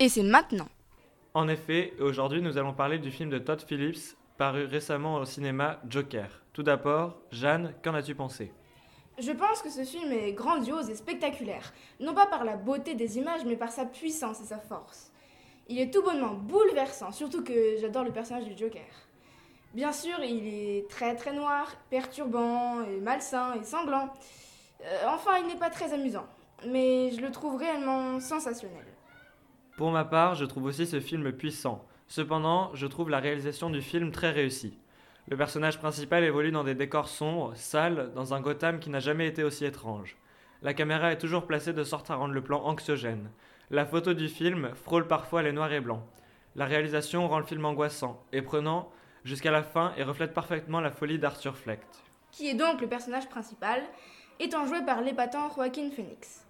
Et 0.00 0.10
c'est 0.10 0.22
maintenant. 0.22 0.68
En 1.32 1.48
effet, 1.48 1.94
aujourd'hui 1.98 2.42
nous 2.42 2.58
allons 2.58 2.74
parler 2.74 2.98
du 2.98 3.10
film 3.10 3.30
de 3.30 3.38
Todd 3.38 3.62
Phillips 3.62 4.16
paru 4.36 4.66
récemment 4.66 5.16
au 5.16 5.24
cinéma 5.24 5.80
Joker. 5.88 6.42
Tout 6.52 6.62
d'abord, 6.62 7.22
Jeanne, 7.32 7.74
qu'en 7.82 7.94
as-tu 7.94 8.14
pensé? 8.14 8.52
Je 9.18 9.32
pense 9.32 9.62
que 9.62 9.70
ce 9.70 9.84
film 9.84 10.12
est 10.12 10.32
grandiose 10.34 10.90
et 10.90 10.94
spectaculaire, 10.94 11.72
non 12.00 12.12
pas 12.12 12.26
par 12.26 12.44
la 12.44 12.56
beauté 12.56 12.94
des 12.94 13.16
images 13.16 13.46
mais 13.46 13.56
par 13.56 13.70
sa 13.70 13.86
puissance 13.86 14.42
et 14.42 14.46
sa 14.46 14.58
force. 14.58 15.10
Il 15.68 15.78
est 15.78 15.92
tout 15.92 16.02
bonnement 16.02 16.34
bouleversant, 16.34 17.10
surtout 17.10 17.42
que 17.42 17.76
j'adore 17.80 18.04
le 18.04 18.12
personnage 18.12 18.44
du 18.44 18.56
Joker. 18.56 18.82
Bien 19.72 19.92
sûr, 19.92 20.22
il 20.22 20.46
est 20.46 20.88
très 20.88 21.16
très 21.16 21.32
noir, 21.32 21.74
perturbant, 21.90 22.76
malsain 23.00 23.54
et 23.54 23.64
sanglant. 23.64 24.12
Euh, 24.82 25.02
enfin, 25.08 25.38
il 25.40 25.46
n'est 25.46 25.58
pas 25.58 25.70
très 25.70 25.92
amusant, 25.92 26.26
mais 26.66 27.10
je 27.10 27.20
le 27.20 27.30
trouve 27.30 27.56
réellement 27.56 28.20
sensationnel. 28.20 28.84
Pour 29.76 29.90
ma 29.90 30.04
part, 30.04 30.34
je 30.34 30.44
trouve 30.44 30.64
aussi 30.64 30.86
ce 30.86 31.00
film 31.00 31.32
puissant. 31.32 31.84
Cependant, 32.06 32.70
je 32.74 32.86
trouve 32.86 33.10
la 33.10 33.18
réalisation 33.18 33.70
du 33.70 33.80
film 33.80 34.12
très 34.12 34.30
réussie. 34.30 34.78
Le 35.26 35.36
personnage 35.38 35.78
principal 35.78 36.22
évolue 36.22 36.52
dans 36.52 36.64
des 36.64 36.74
décors 36.74 37.08
sombres, 37.08 37.52
sales, 37.56 38.12
dans 38.14 38.34
un 38.34 38.40
Gotham 38.40 38.78
qui 38.78 38.90
n'a 38.90 39.00
jamais 39.00 39.26
été 39.26 39.42
aussi 39.42 39.64
étrange. 39.64 40.16
La 40.60 40.74
caméra 40.74 41.12
est 41.12 41.18
toujours 41.18 41.46
placée 41.46 41.72
de 41.72 41.82
sorte 41.82 42.10
à 42.10 42.14
rendre 42.14 42.34
le 42.34 42.42
plan 42.42 42.62
anxiogène. 42.62 43.30
La 43.70 43.86
photo 43.86 44.12
du 44.12 44.28
film 44.28 44.74
frôle 44.74 45.08
parfois 45.08 45.42
les 45.42 45.52
noirs 45.52 45.72
et 45.72 45.80
blancs. 45.80 46.02
La 46.54 46.66
réalisation 46.66 47.26
rend 47.26 47.38
le 47.38 47.46
film 47.46 47.64
angoissant 47.64 48.22
et 48.30 48.42
prenant 48.42 48.90
jusqu'à 49.24 49.50
la 49.50 49.62
fin 49.62 49.94
et 49.96 50.02
reflète 50.02 50.34
parfaitement 50.34 50.82
la 50.82 50.90
folie 50.90 51.18
d'Arthur 51.18 51.56
Fleck. 51.56 51.80
Qui 52.30 52.50
est 52.50 52.54
donc 52.54 52.82
le 52.82 52.88
personnage 52.88 53.26
principal, 53.28 53.82
étant 54.38 54.66
joué 54.66 54.82
par 54.82 55.00
l'épatant 55.00 55.50
Joaquin 55.50 55.90
Phoenix. 55.90 56.44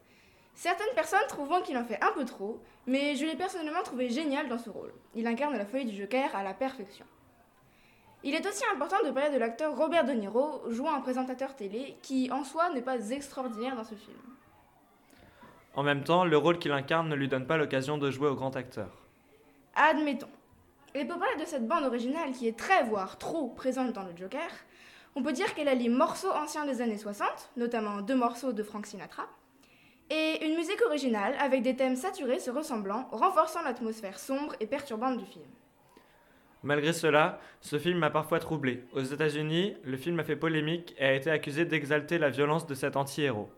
Certaines 0.54 0.94
personnes 0.96 1.26
trouvent 1.28 1.62
qu'il 1.62 1.78
en 1.78 1.84
fait 1.84 2.02
un 2.02 2.10
peu 2.12 2.24
trop, 2.24 2.60
mais 2.88 3.14
je 3.14 3.26
l'ai 3.26 3.36
personnellement 3.36 3.82
trouvé 3.84 4.10
génial 4.10 4.48
dans 4.48 4.58
ce 4.58 4.70
rôle. 4.70 4.92
Il 5.14 5.28
incarne 5.28 5.56
la 5.56 5.66
folie 5.66 5.84
du 5.84 5.96
Joker 5.96 6.34
à 6.34 6.42
la 6.42 6.52
perfection. 6.52 7.06
Il 8.24 8.34
est 8.34 8.46
aussi 8.46 8.64
important 8.72 8.96
de 9.04 9.12
parler 9.12 9.32
de 9.32 9.38
l'acteur 9.38 9.76
Robert 9.76 10.04
De 10.04 10.12
Niro, 10.12 10.62
jouant 10.68 10.94
un 10.94 11.00
présentateur 11.00 11.54
télé, 11.54 11.96
qui 12.02 12.32
en 12.32 12.42
soi 12.42 12.70
n'est 12.70 12.82
pas 12.82 13.10
extraordinaire 13.10 13.76
dans 13.76 13.84
ce 13.84 13.94
film. 13.94 14.18
En 15.76 15.82
même 15.82 16.04
temps, 16.04 16.24
le 16.24 16.36
rôle 16.36 16.58
qu'il 16.58 16.72
incarne 16.72 17.08
ne 17.08 17.14
lui 17.14 17.28
donne 17.28 17.46
pas 17.46 17.56
l'occasion 17.56 17.98
de 17.98 18.10
jouer 18.10 18.28
au 18.28 18.34
grand 18.34 18.54
acteur. 18.56 18.90
Admettons. 19.74 20.28
Et 20.94 21.04
pour 21.04 21.18
parler 21.18 21.40
de 21.40 21.46
cette 21.46 21.66
bande 21.66 21.84
originale 21.84 22.30
qui 22.30 22.46
est 22.46 22.56
très, 22.56 22.84
voire 22.84 23.18
trop 23.18 23.48
présente 23.48 23.92
dans 23.92 24.04
le 24.04 24.16
Joker, 24.16 24.48
on 25.16 25.22
peut 25.22 25.32
dire 25.32 25.52
qu'elle 25.54 25.68
allie 25.68 25.88
morceaux 25.88 26.30
anciens 26.30 26.64
des 26.64 26.80
années 26.80 26.98
60, 26.98 27.26
notamment 27.56 28.00
deux 28.00 28.14
morceaux 28.14 28.52
de 28.52 28.62
Frank 28.62 28.86
Sinatra, 28.86 29.26
et 30.10 30.46
une 30.46 30.54
musique 30.54 30.82
originale 30.86 31.34
avec 31.40 31.62
des 31.62 31.74
thèmes 31.74 31.96
saturés 31.96 32.38
se 32.38 32.50
ressemblant, 32.50 33.08
renforçant 33.10 33.62
l'atmosphère 33.62 34.18
sombre 34.20 34.54
et 34.60 34.66
perturbante 34.66 35.18
du 35.18 35.24
film. 35.24 35.46
Malgré 36.62 36.92
cela, 36.92 37.40
ce 37.60 37.78
film 37.78 37.98
m'a 37.98 38.10
parfois 38.10 38.38
troublé. 38.38 38.84
Aux 38.92 39.02
États-Unis, 39.02 39.76
le 39.82 39.96
film 39.96 40.18
a 40.20 40.24
fait 40.24 40.36
polémique 40.36 40.94
et 40.98 41.04
a 41.04 41.14
été 41.14 41.30
accusé 41.30 41.64
d'exalter 41.64 42.18
la 42.18 42.30
violence 42.30 42.66
de 42.66 42.74
cet 42.74 42.96
anti-héros. 42.96 43.50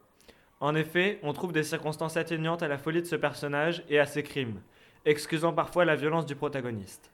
En 0.61 0.75
effet, 0.75 1.19
on 1.23 1.33
trouve 1.33 1.53
des 1.53 1.65
circonstances 1.65 2.17
atténuantes 2.17 2.63
à 2.63 2.69
la 2.69 2.79
folie 2.79 3.03
de 3.03 3.07
ce 3.07 3.17
personnage 3.17 3.85
et 3.91 3.99
à 3.99 4.07
ses 4.07 4.23
crimes, 4.23 4.63
excusant 5.05 5.53
parfois 5.53 5.85
la 5.85 5.97
violence 5.97 6.25
du 6.25 6.35
protagoniste. 6.35 7.11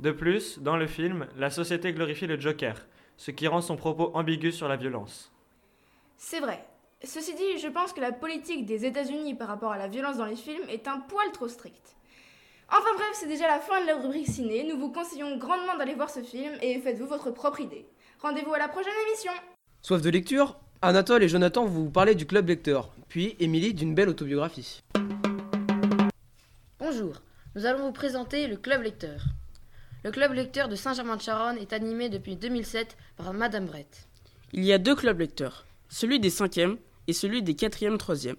De 0.00 0.12
plus, 0.12 0.58
dans 0.58 0.76
le 0.76 0.86
film, 0.86 1.26
la 1.36 1.50
société 1.50 1.92
glorifie 1.92 2.26
le 2.26 2.40
Joker, 2.40 2.86
ce 3.16 3.30
qui 3.30 3.48
rend 3.48 3.60
son 3.60 3.76
propos 3.76 4.10
ambigu 4.14 4.50
sur 4.50 4.68
la 4.68 4.76
violence. 4.76 5.32
C'est 6.16 6.40
vrai. 6.40 6.64
Ceci 7.04 7.34
dit, 7.34 7.58
je 7.58 7.68
pense 7.68 7.92
que 7.92 8.00
la 8.00 8.12
politique 8.12 8.64
des 8.64 8.86
États-Unis 8.86 9.34
par 9.34 9.48
rapport 9.48 9.72
à 9.72 9.78
la 9.78 9.88
violence 9.88 10.16
dans 10.16 10.24
les 10.24 10.36
films 10.36 10.66
est 10.68 10.88
un 10.88 11.00
poil 11.00 11.30
trop 11.32 11.48
stricte. 11.48 11.96
Enfin 12.68 12.94
bref, 12.96 13.10
c'est 13.12 13.28
déjà 13.28 13.46
la 13.46 13.60
fin 13.60 13.80
de 13.82 13.86
la 13.86 13.96
rubrique 13.96 14.26
ciné. 14.26 14.64
Nous 14.64 14.78
vous 14.78 14.90
conseillons 14.90 15.36
grandement 15.36 15.76
d'aller 15.76 15.94
voir 15.94 16.10
ce 16.10 16.20
film 16.20 16.54
et 16.62 16.80
faites-vous 16.80 17.06
votre 17.06 17.30
propre 17.30 17.60
idée. 17.60 17.86
Rendez-vous 18.20 18.54
à 18.54 18.58
la 18.58 18.68
prochaine 18.68 18.92
émission. 19.06 19.32
Soif 19.82 20.00
de 20.00 20.10
lecture? 20.10 20.58
Anatole 20.82 21.22
et 21.22 21.28
Jonathan 21.28 21.64
vous 21.64 21.88
parler 21.88 22.14
du 22.14 22.26
club 22.26 22.48
lecteur, 22.48 22.92
puis 23.08 23.34
Émilie 23.40 23.72
d'une 23.72 23.94
belle 23.94 24.10
autobiographie. 24.10 24.82
Bonjour, 26.78 27.14
nous 27.54 27.64
allons 27.64 27.86
vous 27.86 27.92
présenter 27.92 28.46
le 28.46 28.56
Club 28.56 28.82
Lecteur. 28.82 29.24
Le 30.04 30.10
Club 30.10 30.34
Lecteur 30.34 30.68
de 30.68 30.76
Saint-Germain-de-Charonne 30.76 31.56
est 31.56 31.72
animé 31.72 32.10
depuis 32.10 32.36
2007 32.36 32.96
par 33.16 33.32
Madame 33.32 33.64
Brett. 33.64 34.06
Il 34.52 34.64
y 34.64 34.72
a 34.74 34.78
deux 34.78 34.94
clubs 34.94 35.18
lecteurs, 35.18 35.64
celui 35.88 36.20
des 36.20 36.30
5e 36.30 36.76
et 37.06 37.14
celui 37.14 37.42
des 37.42 37.54
4e 37.54 37.96
3e. 37.96 38.36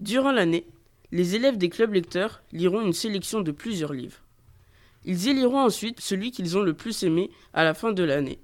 Durant 0.00 0.32
l'année, 0.32 0.66
les 1.12 1.36
élèves 1.36 1.56
des 1.56 1.70
clubs 1.70 1.94
lecteurs 1.94 2.42
liront 2.52 2.80
une 2.80 2.92
sélection 2.92 3.42
de 3.42 3.52
plusieurs 3.52 3.92
livres. 3.92 4.18
Ils 5.04 5.28
éliront 5.28 5.60
ensuite 5.60 6.00
celui 6.00 6.32
qu'ils 6.32 6.58
ont 6.58 6.62
le 6.62 6.74
plus 6.74 7.04
aimé 7.04 7.30
à 7.54 7.62
la 7.62 7.74
fin 7.74 7.92
de 7.92 8.02
l'année, 8.02 8.40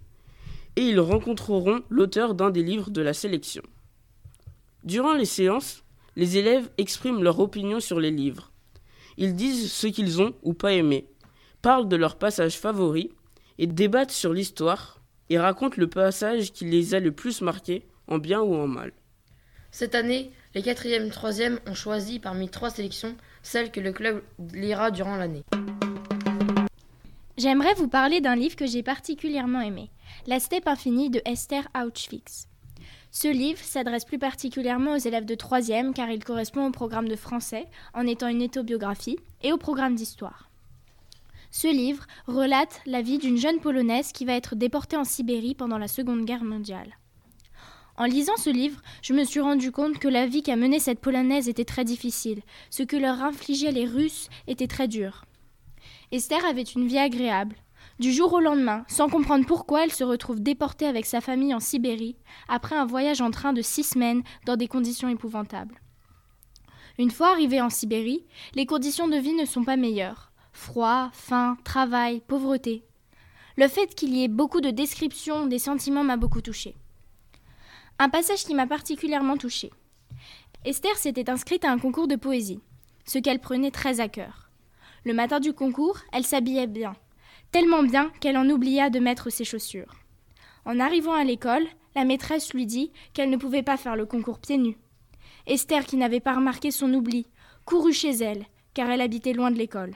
et 0.76 0.83
ils 0.83 1.00
rencontreront 1.00 1.83
l'auteur 1.88 2.35
d'un 2.35 2.50
des 2.50 2.62
livres 2.62 2.90
de 2.90 3.02
la 3.02 3.14
sélection. 3.14 3.62
Durant 4.85 5.14
les 5.14 5.25
séances, 5.25 5.83
les 6.14 6.37
élèves 6.37 6.71
expriment 6.78 7.23
leur 7.23 7.40
opinion 7.40 7.80
sur 7.80 7.99
les 7.99 8.11
livres. 8.11 8.52
Ils 9.16 9.35
disent 9.35 9.73
ce 9.73 9.87
qu'ils 9.87 10.23
ont 10.23 10.35
ou 10.42 10.52
pas 10.54 10.73
aimé, 10.73 11.09
parlent 11.62 11.88
de 11.88 11.97
leur 11.97 12.16
passage 12.16 12.59
favori 12.59 13.11
et 13.59 13.66
débattent 13.66 14.11
sur 14.11 14.33
l'histoire 14.33 15.00
et 15.30 15.38
racontent 15.38 15.76
le 15.78 15.88
passage 15.88 16.52
qui 16.52 16.64
les 16.66 16.95
a 16.95 17.00
le 17.00 17.12
plus 17.12 17.40
marqués, 17.40 17.87
en 18.06 18.18
bien 18.18 18.40
ou 18.40 18.54
en 18.54 18.68
mal. 18.68 18.92
Cette 19.73 19.95
année, 19.95 20.30
les 20.54 20.62
4e 20.62 21.06
et 21.06 21.11
3e 21.11 21.59
ont 21.66 21.75
choisi 21.75 22.18
parmi 22.18 22.49
trois 22.49 22.71
sélections 22.71 23.16
celle 23.42 23.71
que 23.71 23.80
le 23.80 23.92
club 23.92 24.23
lira 24.52 24.90
durant 24.90 25.16
l'année. 25.16 25.45
J'aimerais 27.38 27.75
vous 27.75 27.88
parler 27.88 28.23
d'un 28.23 28.35
livre 28.35 28.57
que 28.57 28.64
j'ai 28.64 28.83
particulièrement 28.83 29.61
aimé, 29.61 29.90
La 30.26 30.40
steppe 30.40 30.66
infinie 30.66 31.11
de 31.11 31.21
Esther 31.26 31.69
Auschwitz. 31.75 32.49
Ce 33.11 33.28
livre 33.28 33.61
s'adresse 33.62 34.07
plus 34.07 34.19
particulièrement 34.19 34.95
aux 34.95 34.99
élèves 34.99 35.26
de 35.26 35.35
3e 35.35 35.93
car 35.93 36.09
il 36.09 36.25
correspond 36.25 36.66
au 36.66 36.71
programme 36.71 37.09
de 37.09 37.16
français 37.16 37.66
en 37.93 38.07
étant 38.07 38.28
une 38.28 38.45
autobiographie 38.45 39.19
et 39.43 39.52
au 39.52 39.59
programme 39.59 39.95
d'histoire. 39.95 40.49
Ce 41.50 41.69
livre 41.69 42.07
relate 42.26 42.81
la 42.87 43.02
vie 43.02 43.19
d'une 43.19 43.37
jeune 43.37 43.61
Polonaise 43.61 44.12
qui 44.12 44.25
va 44.25 44.33
être 44.33 44.57
déportée 44.57 44.97
en 44.97 45.05
Sibérie 45.05 45.55
pendant 45.55 45.78
la 45.78 45.88
Seconde 45.88 46.25
Guerre 46.25 46.45
mondiale. 46.45 46.97
En 47.99 48.07
lisant 48.07 48.37
ce 48.38 48.49
livre, 48.49 48.81
je 49.02 49.12
me 49.12 49.25
suis 49.25 49.40
rendu 49.40 49.73
compte 49.73 49.99
que 49.99 50.09
la 50.09 50.26
vie 50.26 50.43
qu'a 50.43 50.57
menée 50.57 50.81
cette 50.81 51.00
Polonaise 51.00 51.50
était 51.50 51.66
très 51.66 51.85
difficile, 51.85 52.40
ce 52.71 52.83
que 52.83 52.97
leur 52.97 53.23
infligeaient 53.23 53.73
les 53.73 53.87
Russes 53.87 54.31
était 54.47 54.69
très 54.69 54.88
dur. 54.88 55.26
Esther 56.12 56.44
avait 56.44 56.62
une 56.62 56.86
vie 56.86 56.98
agréable. 56.98 57.56
Du 57.98 58.12
jour 58.12 58.32
au 58.32 58.40
lendemain, 58.40 58.84
sans 58.88 59.08
comprendre 59.08 59.46
pourquoi, 59.46 59.84
elle 59.84 59.92
se 59.92 60.04
retrouve 60.04 60.40
déportée 60.40 60.86
avec 60.86 61.04
sa 61.04 61.20
famille 61.20 61.54
en 61.54 61.60
Sibérie, 61.60 62.16
après 62.48 62.76
un 62.76 62.86
voyage 62.86 63.20
en 63.20 63.30
train 63.30 63.52
de 63.52 63.62
six 63.62 63.82
semaines 63.82 64.22
dans 64.44 64.56
des 64.56 64.68
conditions 64.68 65.08
épouvantables. 65.08 65.80
Une 66.98 67.10
fois 67.10 67.30
arrivée 67.30 67.60
en 67.60 67.70
Sibérie, 67.70 68.25
les 68.54 68.66
conditions 68.66 69.08
de 69.08 69.16
vie 69.16 69.34
ne 69.34 69.44
sont 69.44 69.64
pas 69.64 69.76
meilleures. 69.76 70.30
Froid, 70.52 71.10
faim, 71.12 71.58
travail, 71.64 72.22
pauvreté. 72.26 72.84
Le 73.56 73.68
fait 73.68 73.94
qu'il 73.94 74.14
y 74.14 74.22
ait 74.22 74.28
beaucoup 74.28 74.60
de 74.60 74.70
descriptions 74.70 75.46
des 75.46 75.58
sentiments 75.58 76.04
m'a 76.04 76.16
beaucoup 76.16 76.40
touchée. 76.40 76.76
Un 77.98 78.10
passage 78.10 78.44
qui 78.44 78.54
m'a 78.54 78.66
particulièrement 78.66 79.36
touchée. 79.36 79.72
Esther 80.64 80.96
s'était 80.96 81.30
inscrite 81.30 81.64
à 81.64 81.72
un 81.72 81.78
concours 81.78 82.08
de 82.08 82.16
poésie, 82.16 82.60
ce 83.06 83.18
qu'elle 83.18 83.40
prenait 83.40 83.70
très 83.70 84.00
à 84.00 84.08
cœur. 84.08 84.46
Le 85.06 85.14
matin 85.14 85.38
du 85.38 85.52
concours, 85.52 86.00
elle 86.12 86.25
s'habillait 86.25 86.66
bien, 86.66 86.96
tellement 87.52 87.84
bien 87.84 88.10
qu'elle 88.18 88.36
en 88.36 88.50
oublia 88.50 88.90
de 88.90 88.98
mettre 88.98 89.30
ses 89.30 89.44
chaussures. 89.44 89.94
En 90.64 90.80
arrivant 90.80 91.12
à 91.12 91.22
l'école, 91.22 91.64
la 91.94 92.04
maîtresse 92.04 92.52
lui 92.52 92.66
dit 92.66 92.90
qu'elle 93.14 93.30
ne 93.30 93.36
pouvait 93.36 93.62
pas 93.62 93.76
faire 93.76 93.94
le 93.94 94.04
concours 94.04 94.40
pieds 94.40 94.58
nus. 94.58 94.76
Esther, 95.46 95.86
qui 95.86 95.96
n'avait 95.96 96.18
pas 96.18 96.34
remarqué 96.34 96.72
son 96.72 96.92
oubli, 96.92 97.28
courut 97.64 97.92
chez 97.92 98.16
elle, 98.16 98.46
car 98.75 98.90
elle 98.90 99.00
habitait 99.00 99.32
loin 99.32 99.52
de 99.52 99.58
l'école. 99.58 99.94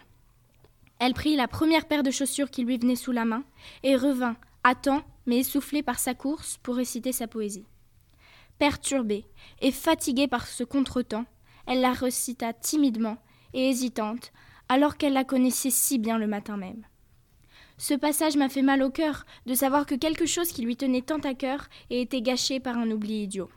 Elle 1.01 1.15
prit 1.15 1.35
la 1.35 1.49
première 1.49 1.89
paire 1.89 2.05
de 2.05 2.13
chaussures 2.13 2.53
qui 2.53 2.63
lui 2.63 2.79
venait 2.79 2.95
sous 2.95 3.11
la 3.11 3.25
main 3.25 3.43
et 3.83 3.97
revint, 3.97 4.37
à 4.63 4.77
temps, 4.77 5.03
mais 5.27 5.39
essoufflée 5.39 5.83
par 5.83 5.99
sa 5.99 6.15
course, 6.15 6.59
pour 6.63 6.77
réciter 6.77 7.11
sa 7.11 7.27
poésie. 7.27 7.67
Perturbée 8.61 9.25
et 9.61 9.73
fatiguée 9.73 10.29
par 10.29 10.47
ce 10.47 10.63
contretemps, 10.63 11.27
elle 11.67 11.81
la 11.81 11.95
recita 11.95 12.53
timidement 12.53 13.17
et 13.55 13.71
hésitante, 13.71 14.31
alors 14.71 14.97
qu'elle 14.97 15.15
la 15.15 15.25
connaissait 15.25 15.69
si 15.69 15.99
bien 15.99 16.17
le 16.17 16.29
matin 16.29 16.57
même. 16.57 16.87
Ce 17.77 17.93
passage 17.93 18.37
m'a 18.37 18.49
fait 18.49 18.63
mal 18.63 18.83
au 18.85 18.91
cœur 18.91 19.27
de 19.47 19.55
savoir 19.55 19.85
que 19.85 19.97
quelque 19.97 20.27
chose 20.27 20.53
qui 20.53 20.63
lui 20.63 20.77
tenait 20.77 21.03
tant 21.03 21.19
à 21.19 21.35
cœur 21.35 21.69
ait 21.91 22.01
été 22.01 22.23
gâché 22.23 22.61
par 22.61 22.79
un 22.79 22.89
oubli 22.91 23.25
idiot. 23.25 23.51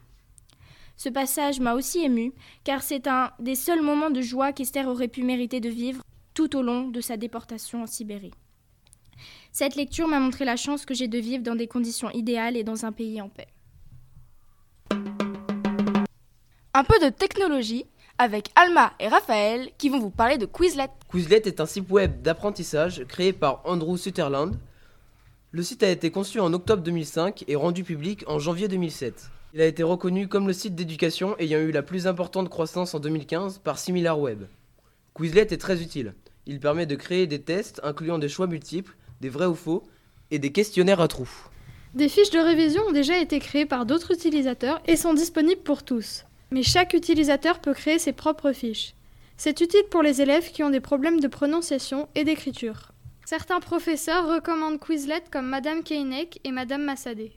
Ce 0.98 1.10
passage 1.10 1.60
m'a 1.60 1.76
aussi 1.76 2.00
ému, 2.00 2.34
car 2.64 2.82
c'est 2.82 3.06
un 3.06 3.32
des 3.40 3.54
seuls 3.54 3.84
moments 3.84 4.10
de 4.10 4.22
joie 4.22 4.54
qu'Esther 4.54 4.88
aurait 4.88 5.08
pu 5.08 5.22
mériter 5.22 5.60
de 5.60 5.70
vivre 5.70 6.04
tout 6.34 6.56
au 6.56 6.64
long 6.64 6.88
de 6.88 7.00
sa 7.00 7.16
déportation 7.16 7.84
en 7.84 7.88
Sibérie. 7.88 8.34
Cette 9.52 9.76
lecture 9.76 10.08
m'a 10.08 10.20
montré 10.20 10.46
la 10.46 10.56
chance 10.56 10.84
que 10.84 10.96
j'ai 10.96 11.08
de 11.08 11.20
vivre 11.20 11.44
dans 11.44 11.56
des 11.56 11.68
conditions 11.68 12.10
idéales 12.10 12.58
et 12.58 12.64
dans 12.64 12.86
un 12.86 12.92
pays 12.92 13.22
en 13.22 13.30
paix. 13.30 13.50
Un 16.74 16.84
peu 16.84 16.98
de 17.00 17.10
technologie 17.10 17.86
avec 18.24 18.52
Alma 18.56 18.94
et 19.02 19.10
Raphaël 19.10 19.70
qui 19.78 19.90
vont 19.90 20.00
vous 20.00 20.10
parler 20.10 20.38
de 20.38 20.46
Quizlet. 20.46 20.88
Quizlet 21.12 21.42
est 21.44 21.60
un 21.60 21.66
site 21.66 21.92
web 21.92 22.22
d'apprentissage 22.22 23.04
créé 23.06 23.34
par 23.34 23.62
Andrew 23.66 23.98
Sutherland. 23.98 24.56
Le 25.52 25.62
site 25.62 25.84
a 25.84 25.90
été 25.90 26.10
conçu 26.10 26.40
en 26.40 26.54
octobre 26.54 26.82
2005 26.84 27.44
et 27.50 27.56
rendu 27.58 27.84
public 27.84 28.24
en 28.28 28.40
janvier 28.40 28.70
2007. 28.70 29.30
Il 29.54 29.60
a 29.62 29.66
été 29.66 29.84
reconnu 29.84 30.30
comme 30.30 30.48
le 30.48 30.54
site 30.54 30.74
d'éducation 30.74 31.36
ayant 31.38 31.60
eu 31.60 31.72
la 31.72 31.84
plus 31.84 32.08
importante 32.08 32.48
croissance 32.48 32.94
en 32.94 33.00
2015 33.02 33.58
par 33.58 33.78
SimilarWeb. 33.78 34.44
Quizlet 35.14 35.48
est 35.52 35.58
très 35.58 35.82
utile. 35.82 36.14
Il 36.46 36.62
permet 36.62 36.86
de 36.86 36.96
créer 36.96 37.28
des 37.28 37.42
tests 37.42 37.82
incluant 37.84 38.20
des 38.20 38.30
choix 38.30 38.48
multiples, 38.48 38.96
des 39.20 39.30
vrais 39.30 39.48
ou 39.48 39.56
faux, 39.56 39.84
et 40.32 40.40
des 40.40 40.54
questionnaires 40.54 41.02
à 41.02 41.10
trous. 41.10 41.30
Des 41.94 42.08
fiches 42.08 42.32
de 42.32 42.40
révision 42.40 42.84
ont 42.88 42.94
déjà 42.94 43.20
été 43.20 43.40
créées 43.40 43.66
par 43.66 43.86
d'autres 43.86 44.14
utilisateurs 44.14 44.82
et 44.88 44.96
sont 44.96 45.14
disponibles 45.14 45.62
pour 45.62 45.84
tous. 45.84 46.24
Mais 46.54 46.62
chaque 46.62 46.94
utilisateur 46.94 47.58
peut 47.58 47.74
créer 47.74 47.98
ses 47.98 48.14
propres 48.14 48.52
fiches. 48.52 48.94
C'est 49.38 49.60
utile 49.60 49.86
pour 49.90 50.04
les 50.04 50.22
élèves 50.22 50.52
qui 50.52 50.62
ont 50.62 50.70
des 50.70 50.82
problèmes 50.82 51.20
de 51.20 51.28
prononciation 51.28 52.08
et 52.14 52.24
d'écriture. 52.24 52.92
Certains 53.26 53.60
professeurs 53.60 54.28
recommandent 54.28 54.80
Quizlet 54.80 55.24
comme 55.32 55.48
Madame 55.48 55.82
Keinek 55.82 56.40
et 56.44 56.52
Madame 56.52 56.84
Massadé. 56.84 57.32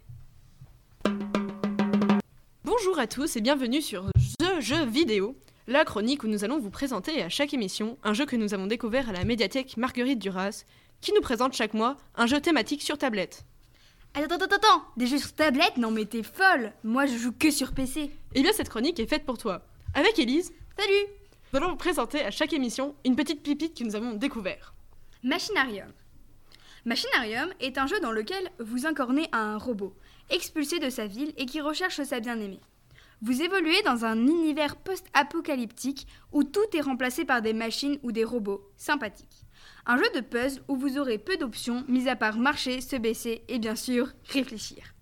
Bonjour 2.63 2.99
à 2.99 3.07
tous 3.07 3.37
et 3.37 3.41
bienvenue 3.41 3.81
sur 3.81 4.05
The 4.39 4.61
Jeu 4.61 4.85
Vidéo, 4.85 5.35
la 5.67 5.87
chronique 5.87 6.23
où 6.23 6.29
nous 6.29 6.45
allons 6.45 6.59
vous 6.59 6.69
présenter 6.69 7.23
à 7.23 7.31
chaque 7.31 7.55
émission 7.55 7.97
un 8.05 8.13
jeu 8.13 8.27
que 8.27 8.37
nous 8.37 8.53
avons 8.53 8.67
découvert 8.67 9.09
à 9.09 9.13
la 9.13 9.25
médiathèque 9.25 9.79
Marguerite 9.79 10.19
Duras, 10.19 10.65
qui 11.01 11.15
nous 11.15 11.23
présente 11.23 11.55
chaque 11.55 11.73
mois 11.73 11.97
un 12.17 12.27
jeu 12.27 12.39
thématique 12.39 12.83
sur 12.83 12.99
tablette. 12.99 13.47
Attends, 14.19 14.37
attends, 14.37 14.57
attends 14.57 14.85
Des 14.97 15.07
jeux 15.07 15.19
sur 15.19 15.35
tablette 15.35 15.77
Non 15.77 15.91
mais 15.91 16.07
t'es 16.07 16.23
folle 16.23 16.73
Moi 16.83 17.05
je 17.05 17.19
joue 17.19 17.33
que 17.33 17.51
sur 17.51 17.73
PC. 17.73 18.11
Eh 18.35 18.43
bien 18.43 18.53
cette 18.55 18.71
chronique 18.71 18.99
est 18.99 19.07
faite 19.07 19.27
pour 19.27 19.37
toi. 19.37 19.61
Avec 19.93 20.19
Élise, 20.19 20.55
Salut 20.79 21.13
nous 21.53 21.59
allons 21.59 21.69
vous 21.73 21.77
présenter 21.77 22.23
à 22.25 22.31
chaque 22.31 22.55
émission 22.55 22.95
une 23.05 23.15
petite 23.15 23.43
pipite 23.43 23.77
que 23.79 23.85
nous 23.85 23.95
avons 23.95 24.15
découvert. 24.15 24.75
Machinarium. 25.23 25.93
Machinarium 26.87 27.51
est 27.61 27.77
un 27.77 27.87
jeu 27.87 28.01
dans 28.01 28.11
lequel 28.11 28.51
vous 28.59 28.87
incarnez 28.87 29.29
un 29.33 29.59
robot, 29.59 29.95
expulsé 30.31 30.79
de 30.79 30.91
sa 30.91 31.07
ville 31.07 31.35
et 31.37 31.47
qui 31.47 31.61
recherche 31.61 32.03
sa 32.03 32.21
bien-aimée. 32.21 32.61
Vous 33.23 33.43
évoluez 33.43 33.81
dans 33.83 34.05
un 34.05 34.19
univers 34.27 34.77
post-apocalyptique 34.77 36.07
où 36.33 36.43
tout 36.43 36.75
est 36.75 36.81
remplacé 36.81 37.25
par 37.25 37.43
des 37.43 37.53
machines 37.53 37.99
ou 38.03 38.13
des 38.13 38.25
robots 38.25 38.69
sympathiques. 38.77 39.46
Un 39.87 39.97
jeu 39.97 40.09
de 40.15 40.21
puzzle 40.21 40.63
où 40.69 40.77
vous 40.77 40.99
aurez 40.99 41.19
peu 41.19 41.37
d'options, 41.37 41.85
mis 41.89 42.09
à 42.09 42.17
part 42.17 42.39
marcher, 42.39 42.81
se 42.81 42.97
baisser 42.97 43.45
et 43.49 43.59
bien 43.59 43.77
sûr 43.77 44.13
réfléchir. 44.29 44.95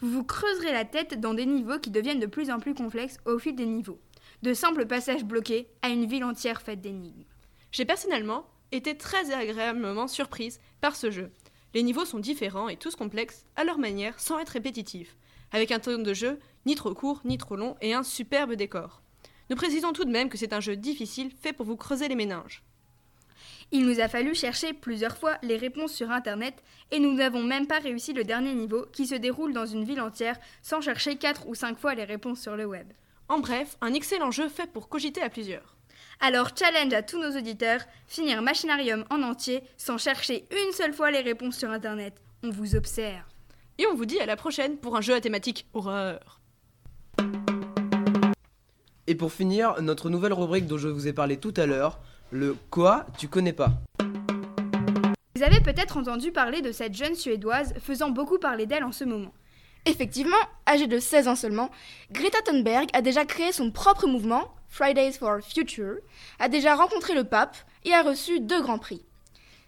Vous 0.00 0.10
vous 0.10 0.24
creuserez 0.24 0.72
la 0.72 0.84
tête 0.84 1.20
dans 1.20 1.34
des 1.34 1.46
niveaux 1.46 1.78
qui 1.78 1.90
deviennent 1.90 2.20
de 2.20 2.26
plus 2.26 2.50
en 2.50 2.58
plus 2.58 2.74
complexes 2.74 3.18
au 3.24 3.38
fil 3.38 3.54
des 3.54 3.66
niveaux, 3.66 4.00
de 4.42 4.54
simples 4.54 4.86
passages 4.86 5.24
bloqués 5.24 5.68
à 5.82 5.90
une 5.90 6.06
ville 6.06 6.24
entière 6.24 6.62
faite 6.62 6.80
d'énigmes. 6.80 7.24
J'ai 7.70 7.84
personnellement 7.84 8.46
été 8.72 8.96
très 8.96 9.32
agréablement 9.32 10.08
surprise 10.08 10.60
par 10.80 10.96
ce 10.96 11.10
jeu. 11.10 11.30
Les 11.74 11.82
niveaux 11.82 12.04
sont 12.04 12.18
différents 12.18 12.68
et 12.68 12.76
tous 12.76 12.96
complexes 12.96 13.46
à 13.56 13.64
leur 13.64 13.78
manière 13.78 14.18
sans 14.18 14.38
être 14.38 14.50
répétitifs, 14.50 15.16
avec 15.52 15.70
un 15.70 15.78
ton 15.78 15.98
de 15.98 16.14
jeu 16.14 16.38
ni 16.66 16.74
trop 16.74 16.94
court 16.94 17.20
ni 17.24 17.38
trop 17.38 17.56
long 17.56 17.76
et 17.80 17.94
un 17.94 18.02
superbe 18.02 18.54
décor. 18.54 19.02
Nous 19.50 19.56
précisons 19.56 19.92
tout 19.92 20.04
de 20.04 20.10
même 20.10 20.28
que 20.28 20.38
c'est 20.38 20.52
un 20.52 20.60
jeu 20.60 20.76
difficile 20.76 21.30
fait 21.40 21.52
pour 21.52 21.66
vous 21.66 21.76
creuser 21.76 22.08
les 22.08 22.14
méninges. 22.14 22.62
Il 23.74 23.86
nous 23.86 24.00
a 24.00 24.08
fallu 24.08 24.34
chercher 24.34 24.74
plusieurs 24.74 25.16
fois 25.16 25.38
les 25.42 25.56
réponses 25.56 25.94
sur 25.94 26.10
Internet 26.10 26.62
et 26.90 27.00
nous 27.00 27.14
n'avons 27.14 27.42
même 27.42 27.66
pas 27.66 27.78
réussi 27.78 28.12
le 28.12 28.22
dernier 28.22 28.52
niveau 28.52 28.84
qui 28.92 29.06
se 29.06 29.14
déroule 29.14 29.54
dans 29.54 29.64
une 29.64 29.84
ville 29.84 30.02
entière 30.02 30.36
sans 30.60 30.82
chercher 30.82 31.16
4 31.16 31.48
ou 31.48 31.54
5 31.54 31.78
fois 31.78 31.94
les 31.94 32.04
réponses 32.04 32.40
sur 32.42 32.54
le 32.54 32.66
web. 32.66 32.86
En 33.30 33.38
bref, 33.38 33.78
un 33.80 33.94
excellent 33.94 34.30
jeu 34.30 34.50
fait 34.50 34.70
pour 34.70 34.90
cogiter 34.90 35.22
à 35.22 35.30
plusieurs. 35.30 35.78
Alors 36.20 36.50
challenge 36.54 36.92
à 36.92 37.02
tous 37.02 37.18
nos 37.18 37.34
auditeurs, 37.34 37.80
finir 38.06 38.42
Machinarium 38.42 39.06
en 39.08 39.22
entier 39.22 39.62
sans 39.78 39.96
chercher 39.96 40.44
une 40.50 40.72
seule 40.72 40.92
fois 40.92 41.10
les 41.10 41.22
réponses 41.22 41.56
sur 41.56 41.70
Internet. 41.70 42.12
On 42.42 42.50
vous 42.50 42.76
observe. 42.76 43.24
Et 43.78 43.86
on 43.86 43.94
vous 43.94 44.04
dit 44.04 44.20
à 44.20 44.26
la 44.26 44.36
prochaine 44.36 44.76
pour 44.76 44.96
un 44.96 45.00
jeu 45.00 45.14
à 45.14 45.20
thématique 45.22 45.66
horreur. 45.72 46.42
Et 49.06 49.14
pour 49.14 49.32
finir, 49.32 49.80
notre 49.80 50.10
nouvelle 50.10 50.34
rubrique 50.34 50.66
dont 50.66 50.78
je 50.78 50.88
vous 50.88 51.08
ai 51.08 51.14
parlé 51.14 51.38
tout 51.38 51.54
à 51.56 51.64
l'heure, 51.64 52.00
Le 52.34 52.56
quoi 52.70 53.04
tu 53.18 53.28
connais 53.28 53.52
pas 53.52 53.74
Vous 55.36 55.42
avez 55.42 55.60
peut-être 55.60 55.98
entendu 55.98 56.32
parler 56.32 56.62
de 56.62 56.72
cette 56.72 56.94
jeune 56.94 57.14
Suédoise 57.14 57.74
faisant 57.78 58.08
beaucoup 58.08 58.38
parler 58.38 58.64
d'elle 58.64 58.84
en 58.84 58.92
ce 58.92 59.04
moment. 59.04 59.34
Effectivement, 59.84 60.34
âgée 60.66 60.86
de 60.86 60.98
16 60.98 61.28
ans 61.28 61.36
seulement, 61.36 61.70
Greta 62.10 62.40
Thunberg 62.40 62.88
a 62.94 63.02
déjà 63.02 63.26
créé 63.26 63.52
son 63.52 63.70
propre 63.70 64.06
mouvement, 64.06 64.54
Fridays 64.70 65.12
for 65.12 65.40
Future, 65.42 65.96
a 66.38 66.48
déjà 66.48 66.74
rencontré 66.74 67.12
le 67.12 67.24
pape 67.24 67.54
et 67.84 67.92
a 67.92 68.02
reçu 68.02 68.40
deux 68.40 68.62
grands 68.62 68.78
prix. 68.78 69.04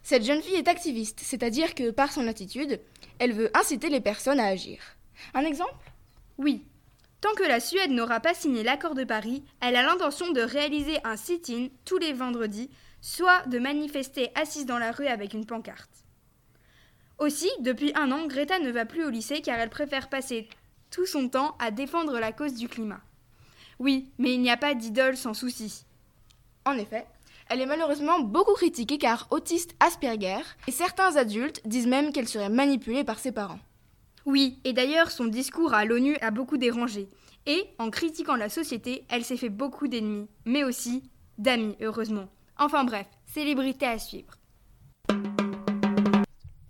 Cette 0.03 0.25
jeune 0.25 0.41
fille 0.41 0.57
est 0.57 0.69
activiste, 0.69 1.21
c'est-à-dire 1.23 1.75
que 1.75 1.91
par 1.91 2.13
son 2.13 2.27
attitude, 2.29 2.81
elle 3.19 3.35
veut 3.35 3.51
inciter 3.55 3.91
les 3.91 4.01
personnes 4.01 4.41
à 4.41 4.47
agir. 4.47 4.79
Un 5.35 5.45
exemple? 5.45 5.93
Oui. 6.39 6.65
Tant 7.25 7.33
que 7.33 7.49
la 7.49 7.59
Suède 7.59 7.91
n'aura 7.91 8.21
pas 8.21 8.35
signé 8.35 8.63
l'accord 8.63 8.95
de 8.95 9.03
Paris, 9.03 9.43
elle 9.63 9.77
a 9.77 9.83
l'intention 9.83 10.31
de 10.33 10.43
réaliser 10.43 10.99
un 11.05 11.17
sit-in 11.17 11.69
tous 11.87 11.97
les 11.97 12.13
vendredis, 12.13 12.69
soit 13.01 13.47
de 13.47 13.59
manifester 13.59 14.31
assise 14.35 14.67
dans 14.67 14.77
la 14.77 14.93
rue 14.93 15.07
avec 15.07 15.33
une 15.33 15.47
pancarte. 15.47 16.05
Aussi, 17.19 17.49
depuis 17.61 17.93
un 17.95 18.13
an, 18.13 18.27
Greta 18.27 18.59
ne 18.59 18.71
va 18.71 18.85
plus 18.85 19.07
au 19.07 19.09
lycée 19.09 19.41
car 19.41 19.59
elle 19.59 19.71
préfère 19.71 20.11
passer 20.11 20.51
tout 20.91 21.07
son 21.07 21.31
temps 21.31 21.57
à 21.59 21.71
défendre 21.71 22.19
la 22.19 22.31
cause 22.31 22.53
du 22.53 22.69
climat. 22.69 23.01
Oui, 23.79 24.13
mais 24.19 24.35
il 24.35 24.43
n'y 24.43 24.51
a 24.51 24.59
pas 24.59 24.75
d'idole 24.75 25.17
sans 25.17 25.33
souci. 25.33 25.87
En 26.67 26.77
effet, 26.77 27.07
elle 27.49 27.63
est 27.63 27.67
malheureusement 27.67 28.21
beaucoup 28.21 28.53
critiquée 28.53 28.99
car 28.99 29.29
autiste 29.31 29.75
Asperger, 29.81 30.43
et 30.69 30.73
certains 30.73 31.17
adultes 31.17 31.63
disent 31.65 31.87
même 31.87 32.13
qu'elle 32.13 32.29
serait 32.29 32.51
manipulée 32.51 33.03
par 33.03 33.19
ses 33.19 33.33
parents. 33.33 33.61
Oui, 34.27 34.59
et 34.65 34.73
d'ailleurs 34.73 35.11
son 35.11 35.27
discours 35.27 35.75
à 35.75 35.85
l'ONU 35.85 36.17
a 36.21 36.31
beaucoup 36.31 36.57
dérangé. 36.57 37.09
Et, 37.47 37.65
en 37.79 37.91
critiquant 37.91 38.37
la 38.37 38.49
société, 38.49 39.05
elle 39.11 39.25
s'est 39.25 39.37
fait 39.37 39.51
beaucoup 39.51 39.87
d'ennemis, 39.87 40.29
mais 40.47 40.65
aussi 40.65 41.11
d'amis, 41.37 41.77
heureusement. 41.81 42.29
Enfin 42.59 42.85
bref, 42.85 43.07
célébrité 43.27 43.87
à 43.87 43.99
suivre. 43.99 44.35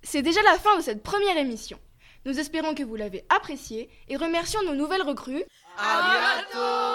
C'est 0.02 0.22
déjà 0.22 0.42
la 0.42 0.58
fin 0.58 0.76
de 0.76 0.82
cette 0.82 1.02
première 1.02 1.36
émission. 1.36 1.78
Nous 2.26 2.38
espérons 2.40 2.74
que 2.74 2.82
vous 2.82 2.96
l'avez 2.96 3.24
appréciée 3.28 3.88
et 4.08 4.16
remercions 4.16 4.62
nos 4.64 4.74
nouvelles 4.74 5.02
recrues. 5.02 5.44
À 5.78 6.38
bientôt 6.46 6.93